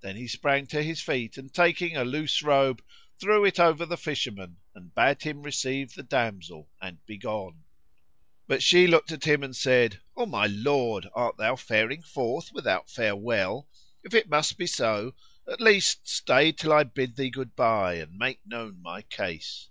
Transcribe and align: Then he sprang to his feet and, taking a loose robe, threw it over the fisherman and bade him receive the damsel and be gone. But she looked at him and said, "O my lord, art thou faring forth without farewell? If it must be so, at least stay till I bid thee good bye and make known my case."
Then 0.00 0.16
he 0.16 0.26
sprang 0.26 0.66
to 0.68 0.82
his 0.82 1.02
feet 1.02 1.36
and, 1.36 1.52
taking 1.52 1.94
a 1.94 2.02
loose 2.02 2.42
robe, 2.42 2.82
threw 3.18 3.44
it 3.44 3.60
over 3.60 3.84
the 3.84 3.98
fisherman 3.98 4.56
and 4.74 4.94
bade 4.94 5.20
him 5.22 5.42
receive 5.42 5.92
the 5.92 6.02
damsel 6.02 6.70
and 6.80 7.04
be 7.04 7.18
gone. 7.18 7.62
But 8.46 8.62
she 8.62 8.86
looked 8.86 9.12
at 9.12 9.24
him 9.26 9.42
and 9.42 9.54
said, 9.54 10.00
"O 10.16 10.24
my 10.24 10.46
lord, 10.46 11.08
art 11.14 11.36
thou 11.36 11.56
faring 11.56 12.00
forth 12.00 12.54
without 12.54 12.88
farewell? 12.88 13.68
If 14.02 14.14
it 14.14 14.30
must 14.30 14.56
be 14.56 14.66
so, 14.66 15.12
at 15.46 15.60
least 15.60 16.08
stay 16.08 16.52
till 16.52 16.72
I 16.72 16.84
bid 16.84 17.16
thee 17.16 17.28
good 17.28 17.54
bye 17.54 17.96
and 17.96 18.16
make 18.16 18.40
known 18.46 18.80
my 18.80 19.02
case." 19.02 19.68